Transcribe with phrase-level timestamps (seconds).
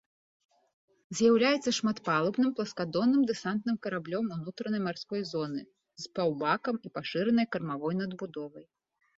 [1.17, 5.61] З'яўляецца шматпалубным, пласкадонным дэсантным караблём унутранай марской зоны
[6.07, 8.65] з паўбакам і пашыранай кармавой надбудовай.